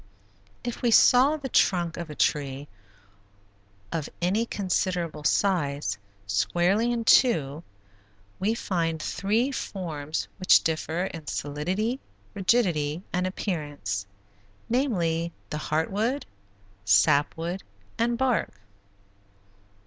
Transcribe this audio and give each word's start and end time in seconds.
If 0.63 0.81
we 0.81 0.89
saw 0.89 1.37
the 1.37 1.47
trunk 1.47 1.95
of 1.95 2.09
a 2.09 2.15
tree, 2.15 2.67
of 3.91 4.09
any 4.19 4.47
considerable 4.47 5.23
size, 5.23 5.99
squarely 6.25 6.91
in 6.91 7.03
two, 7.05 7.61
we 8.39 8.55
find 8.55 8.99
three 8.99 9.51
forms 9.51 10.27
which 10.39 10.63
differ 10.63 11.03
in 11.05 11.27
solidity, 11.27 11.99
rigidity, 12.33 13.03
and 13.13 13.27
appearance; 13.27 14.07
namely, 14.69 15.33
the 15.51 15.59
heart 15.59 15.91
wood, 15.91 16.25
sap 16.83 17.37
wood, 17.37 17.61
and 17.99 18.17
bark. 18.17 18.53